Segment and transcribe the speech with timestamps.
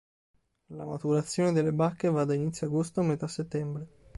[0.69, 3.87] La maturazione delle bacche va da inizio agosto a metà settembre.